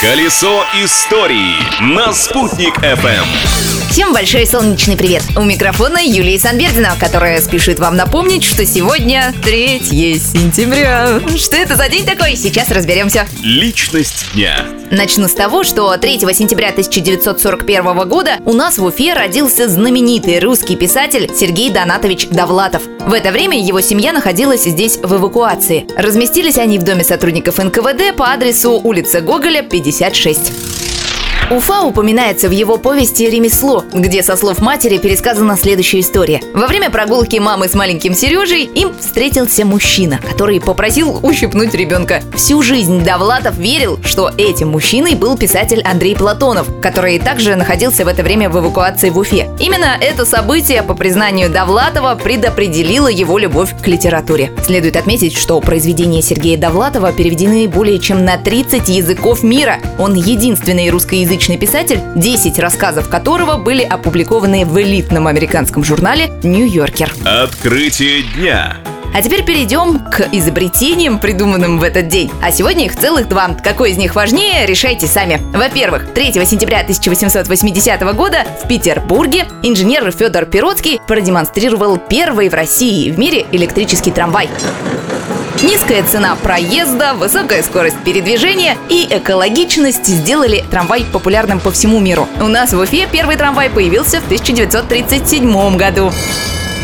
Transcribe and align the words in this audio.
Колесо 0.00 0.62
истории 0.74 1.56
на 1.80 2.12
«Спутник 2.12 2.76
FM. 2.80 3.75
Всем 3.90 4.12
большой 4.12 4.46
солнечный 4.46 4.96
привет! 4.96 5.22
У 5.36 5.42
микрофона 5.42 5.98
Юлия 6.04 6.38
Санбердина, 6.38 6.96
которая 7.00 7.40
спешит 7.40 7.78
вам 7.78 7.96
напомнить, 7.96 8.44
что 8.44 8.66
сегодня 8.66 9.32
3 9.42 9.80
сентября. 10.18 11.20
Что 11.36 11.56
это 11.56 11.76
за 11.76 11.88
день 11.88 12.04
такой? 12.04 12.36
Сейчас 12.36 12.70
разберемся. 12.70 13.26
Личность 13.42 14.26
дня. 14.34 14.66
Начну 14.90 15.28
с 15.28 15.32
того, 15.32 15.64
что 15.64 15.96
3 15.96 16.18
сентября 16.34 16.68
1941 16.70 18.08
года 18.08 18.32
у 18.44 18.52
нас 18.52 18.76
в 18.76 18.84
Уфе 18.84 19.14
родился 19.14 19.68
знаменитый 19.68 20.40
русский 20.40 20.76
писатель 20.76 21.30
Сергей 21.34 21.70
Донатович 21.70 22.28
Довлатов. 22.28 22.82
В 23.00 23.12
это 23.12 23.30
время 23.30 23.58
его 23.58 23.80
семья 23.80 24.12
находилась 24.12 24.64
здесь 24.64 24.98
в 24.98 25.14
эвакуации. 25.14 25.86
Разместились 25.96 26.58
они 26.58 26.78
в 26.78 26.82
доме 26.82 27.04
сотрудников 27.04 27.58
НКВД 27.58 28.16
по 28.16 28.30
адресу 28.30 28.72
улица 28.82 29.20
Гоголя, 29.20 29.62
56. 29.62 30.65
Уфа 31.48 31.82
упоминается 31.82 32.48
в 32.48 32.50
его 32.50 32.76
повести 32.76 33.22
«Ремесло», 33.30 33.84
где, 33.94 34.24
со 34.24 34.36
слов 34.36 34.58
матери, 34.58 34.98
пересказана 34.98 35.56
следующая 35.56 36.00
история. 36.00 36.40
Во 36.54 36.66
время 36.66 36.90
прогулки 36.90 37.38
мамы 37.38 37.68
с 37.68 37.74
маленьким 37.74 38.14
Сережей 38.14 38.64
им 38.64 38.92
встретился 38.98 39.64
мужчина, 39.64 40.18
который 40.28 40.60
попросил 40.60 41.20
ущипнуть 41.22 41.72
ребенка. 41.72 42.20
Всю 42.34 42.62
жизнь 42.62 43.04
Довлатов 43.04 43.58
верил, 43.58 44.00
что 44.02 44.32
этим 44.36 44.70
мужчиной 44.70 45.14
был 45.14 45.38
писатель 45.38 45.82
Андрей 45.82 46.16
Платонов, 46.16 46.66
который 46.82 47.20
также 47.20 47.54
находился 47.54 48.04
в 48.04 48.08
это 48.08 48.24
время 48.24 48.50
в 48.50 48.58
эвакуации 48.58 49.10
в 49.10 49.18
Уфе. 49.18 49.48
Именно 49.60 49.96
это 50.00 50.24
событие, 50.24 50.82
по 50.82 50.94
признанию 50.94 51.48
Довлатова, 51.48 52.16
предопределило 52.16 53.06
его 53.06 53.38
любовь 53.38 53.70
к 53.80 53.86
литературе. 53.86 54.50
Следует 54.64 54.96
отметить, 54.96 55.36
что 55.36 55.60
произведения 55.60 56.22
Сергея 56.22 56.58
Довлатова 56.58 57.12
переведены 57.12 57.68
более 57.68 58.00
чем 58.00 58.24
на 58.24 58.36
30 58.36 58.88
языков 58.88 59.44
мира. 59.44 59.78
Он 60.00 60.14
единственный 60.14 60.90
русскоязычный 60.90 61.35
русскоязычный 61.36 61.58
писатель, 61.58 62.00
10 62.14 62.58
рассказов 62.58 63.08
которого 63.08 63.56
были 63.56 63.82
опубликованы 63.82 64.64
в 64.64 64.80
элитном 64.80 65.26
американском 65.26 65.84
журнале 65.84 66.32
«Нью-Йоркер». 66.42 67.12
Открытие 67.24 68.22
дня. 68.22 68.78
А 69.14 69.22
теперь 69.22 69.44
перейдем 69.44 69.98
к 69.98 70.28
изобретениям, 70.32 71.18
придуманным 71.18 71.78
в 71.78 71.82
этот 71.82 72.08
день. 72.08 72.30
А 72.42 72.50
сегодня 72.50 72.86
их 72.86 72.96
целых 72.96 73.28
два. 73.28 73.48
Какой 73.62 73.92
из 73.92 73.96
них 73.96 74.14
важнее, 74.14 74.66
решайте 74.66 75.06
сами. 75.06 75.40
Во-первых, 75.54 76.12
3 76.14 76.32
сентября 76.44 76.80
1880 76.80 78.02
года 78.14 78.44
в 78.62 78.68
Петербурге 78.68 79.46
инженер 79.62 80.10
Федор 80.12 80.46
Пиротский 80.46 81.00
продемонстрировал 81.06 81.98
первый 81.98 82.48
в 82.48 82.54
России 82.54 83.06
и 83.06 83.10
в 83.10 83.18
мире 83.18 83.46
электрический 83.52 84.10
трамвай. 84.10 84.48
Низкая 85.62 86.02
цена 86.02 86.36
проезда, 86.36 87.14
высокая 87.14 87.62
скорость 87.62 87.96
передвижения 88.04 88.76
и 88.90 89.06
экологичность 89.08 90.06
сделали 90.06 90.62
трамвай 90.70 91.04
популярным 91.10 91.60
по 91.60 91.70
всему 91.70 91.98
миру. 91.98 92.28
У 92.40 92.46
нас 92.46 92.74
в 92.74 92.78
Уфе 92.78 93.08
первый 93.10 93.36
трамвай 93.36 93.70
появился 93.70 94.20
в 94.20 94.26
1937 94.26 95.76
году. 95.76 96.12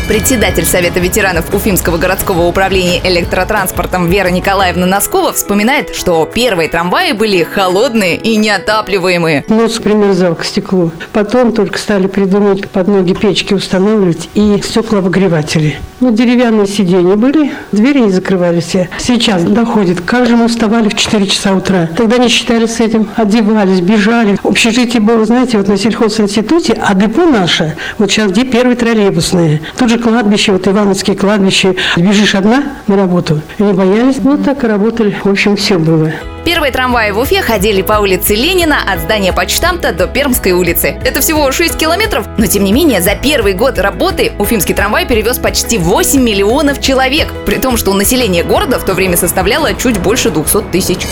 Председатель 0.07 0.65
Совета 0.65 0.99
ветеранов 0.99 1.53
Уфимского 1.53 1.97
городского 1.97 2.45
управления 2.45 2.99
электротранспортом 3.05 4.09
Вера 4.09 4.27
Николаевна 4.27 4.85
Носкова 4.85 5.31
вспоминает, 5.31 5.95
что 5.95 6.29
первые 6.31 6.67
трамваи 6.67 7.13
были 7.13 7.43
холодные 7.43 8.17
и 8.17 8.35
неотапливаемые. 8.35 9.45
Нос 9.47 9.79
примерзал 9.79 10.35
к 10.35 10.43
стеклу. 10.43 10.91
Потом 11.13 11.53
только 11.53 11.79
стали 11.79 12.07
придумывать 12.07 12.69
под 12.69 12.89
ноги 12.89 13.13
печки 13.13 13.53
устанавливать 13.53 14.29
и 14.33 14.61
стеклообогреватели. 14.61 15.77
Ну, 16.01 16.11
деревянные 16.11 16.67
сиденья 16.67 17.15
были, 17.15 17.53
двери 17.71 17.99
не 17.99 18.11
закрывались. 18.11 18.75
Сейчас 18.99 19.43
доходит, 19.43 20.01
как 20.01 20.27
же 20.27 20.35
мы 20.35 20.49
вставали 20.49 20.89
в 20.89 20.95
4 20.95 21.25
часа 21.27 21.53
утра. 21.53 21.89
Тогда 21.95 22.17
не 22.17 22.27
считали 22.27 22.65
с 22.65 22.81
этим, 22.81 23.07
одевались, 23.15 23.79
бежали. 23.79 24.37
Общежитие 24.43 25.01
было, 25.01 25.23
знаете, 25.23 25.57
вот 25.57 25.69
на 25.69 25.77
сельхозинституте, 25.77 26.73
а 26.73 26.93
депо 26.93 27.25
наше, 27.25 27.77
вот 27.97 28.11
сейчас 28.11 28.31
где 28.31 28.43
первые 28.43 28.75
троллейбусные. 28.75 29.61
Тут 29.77 29.92
же 29.93 29.99
кладбище, 29.99 30.51
вот 30.51 30.67
Ивановские 30.67 31.15
кладбище. 31.15 31.75
Бежишь 31.97 32.35
одна 32.35 32.63
на 32.87 32.95
работу, 32.95 33.41
не 33.59 33.73
боялись. 33.73 34.17
Ну, 34.23 34.37
так 34.37 34.63
и 34.63 34.67
работали. 34.67 35.15
В 35.23 35.29
общем, 35.29 35.55
все 35.55 35.77
было. 35.77 36.11
Первые 36.45 36.73
трамваи 36.73 37.11
в 37.11 37.19
Уфе 37.19 37.41
ходили 37.41 37.81
по 37.81 37.93
улице 37.93 38.35
Ленина 38.35 38.77
от 38.85 38.99
здания 38.99 39.31
почтамта 39.31 39.93
до 39.93 40.07
Пермской 40.07 40.51
улицы. 40.51 40.99
Это 41.05 41.21
всего 41.21 41.49
6 41.51 41.77
километров, 41.77 42.27
но 42.37 42.47
тем 42.47 42.65
не 42.65 42.73
менее 42.73 43.01
за 43.01 43.15
первый 43.15 43.53
год 43.53 43.79
работы 43.79 44.33
уфимский 44.39 44.75
трамвай 44.75 45.05
перевез 45.05 45.37
почти 45.37 45.77
8 45.77 46.21
миллионов 46.21 46.81
человек, 46.81 47.31
при 47.45 47.55
том, 47.55 47.77
что 47.77 47.93
население 47.93 48.43
города 48.43 48.77
в 48.77 48.83
то 48.83 48.93
время 48.93 49.15
составляло 49.15 49.73
чуть 49.73 49.99
больше 49.99 50.31
200 50.31 50.63
тысяч. 50.71 51.07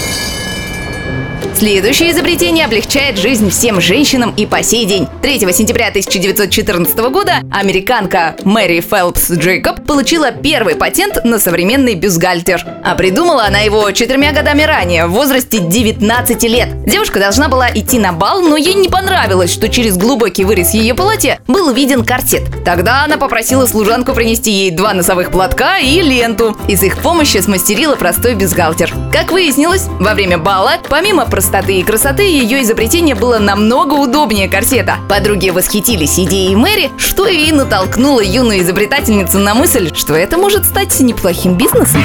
Следующее 1.62 2.10
изобретение 2.10 2.66
облегчает 2.66 3.20
жизнь 3.20 3.52
всем 3.52 3.80
женщинам 3.80 4.34
и 4.36 4.48
по 4.48 4.64
сей 4.64 4.86
день. 4.86 5.08
3 5.22 5.42
сентября 5.54 5.90
1914 5.90 6.98
года 7.12 7.34
американка 7.52 8.36
Мэри 8.44 8.82
Фелпс 8.82 9.30
Джейкоб 9.30 9.86
получила 9.86 10.32
первый 10.32 10.76
патент 10.76 11.24
на 11.24 11.38
современный 11.38 11.94
бюстгальтер. 11.94 12.66
А 12.84 12.96
придумала 12.96 13.46
она 13.46 13.60
его 13.60 13.92
четырьмя 13.92 14.32
годами 14.32 14.64
ранее, 14.64 15.06
в 15.06 15.12
возрасте 15.12 15.60
19 15.60 16.44
лет. 16.46 16.84
Девушка 16.86 17.20
должна 17.20 17.48
была 17.48 17.70
идти 17.70 18.00
на 18.00 18.12
бал, 18.12 18.42
но 18.42 18.58
ей 18.58 18.74
не 18.74 18.90
понравилось, 18.90 19.54
что 19.54 19.70
через 19.70 19.98
глубокий 19.98 20.46
вырез 20.46 20.74
ее 20.74 20.96
платья 20.96 21.42
был 21.46 21.72
виден 21.74 22.04
корсет. 22.04 22.42
Тогда 22.66 23.04
она 23.04 23.18
попросила 23.18 23.68
служанку 23.68 24.14
принести 24.14 24.50
ей 24.50 24.72
два 24.72 24.96
носовых 24.96 25.30
платка 25.30 25.78
и 25.78 26.02
ленту. 26.02 26.58
И 26.68 26.76
с 26.76 26.82
их 26.82 26.98
помощью 26.98 27.44
смастерила 27.44 27.96
простой 27.96 28.34
бюстгальтер. 28.34 28.92
Как 29.12 29.32
выяснилось, 29.32 29.86
во 30.00 30.16
время 30.16 30.40
бала, 30.40 30.80
помимо 31.02 31.26
простоты 31.26 31.80
и 31.80 31.84
красоты 31.84 32.22
ее 32.22 32.62
изобретение 32.62 33.16
было 33.16 33.40
намного 33.40 33.96
удобнее 33.96 34.48
корсета. 34.48 34.98
Подруги 35.10 35.50
восхитились 35.50 36.20
идеей 36.20 36.56
Мэри, 36.56 36.92
что 37.00 37.26
и 37.26 37.52
натолкнуло 37.52 38.20
юную 38.20 38.62
изобретательницу 38.62 39.40
на 39.40 39.56
мысль, 39.56 39.90
что 39.96 40.14
это 40.14 40.38
может 40.38 40.64
стать 40.64 41.00
неплохим 41.00 41.58
бизнесом. 41.58 42.04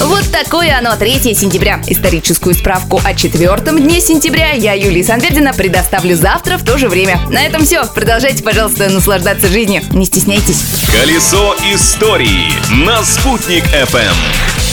Вот 0.00 0.30
такое 0.30 0.76
оно 0.76 0.94
3 0.96 1.34
сентября. 1.34 1.80
Историческую 1.86 2.54
справку 2.54 3.00
о 3.02 3.14
четвертом 3.14 3.80
дне 3.80 4.02
сентября 4.02 4.50
я, 4.50 4.74
Юлия 4.74 5.02
Санвердина, 5.02 5.54
предоставлю 5.54 6.14
завтра 6.14 6.58
в 6.58 6.62
то 6.62 6.76
же 6.76 6.90
время. 6.90 7.18
На 7.30 7.40
этом 7.42 7.64
все. 7.64 7.86
Продолжайте, 7.86 8.44
пожалуйста, 8.44 8.90
наслаждаться 8.90 9.48
жизнью. 9.48 9.80
Не 9.92 10.04
стесняйтесь. 10.04 10.62
Колесо 10.92 11.56
истории 11.72 12.52
на 12.84 13.02
«Спутник 13.02 13.64
FM. 13.64 14.65